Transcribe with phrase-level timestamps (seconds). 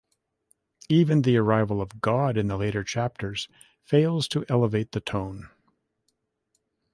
[0.89, 3.47] Even the arrival of God in the later chapters
[3.83, 5.49] fails to elevate the tone.